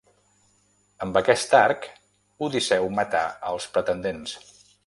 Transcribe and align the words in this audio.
Amb 1.07 1.19
aquest 1.21 1.53
arc 1.59 1.87
Odisseu 2.49 2.91
matà 3.01 3.25
els 3.51 3.73
pretendents. 3.77 4.37